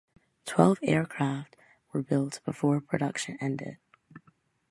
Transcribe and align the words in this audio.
Twelve 0.47 0.79
aircraft 0.81 1.55
were 1.93 2.01
built 2.01 2.39
before 2.43 2.81
production 2.81 3.37
ended. 3.39 3.77